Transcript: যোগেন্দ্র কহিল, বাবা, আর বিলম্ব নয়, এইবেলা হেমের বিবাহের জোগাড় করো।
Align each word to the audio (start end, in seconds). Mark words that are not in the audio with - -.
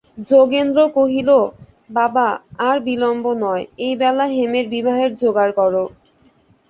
যোগেন্দ্র 0.27 0.79
কহিল, 0.95 1.29
বাবা, 1.89 2.27
আর 2.67 2.77
বিলম্ব 2.87 3.25
নয়, 3.43 3.63
এইবেলা 3.79 4.25
হেমের 4.35 4.65
বিবাহের 4.73 5.11
জোগাড় 5.15 5.53
করো। 5.59 5.83